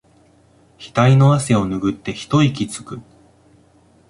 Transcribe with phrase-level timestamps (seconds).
[0.79, 3.01] ひたいの汗をぬぐって一息つく